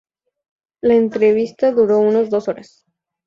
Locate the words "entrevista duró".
0.95-1.99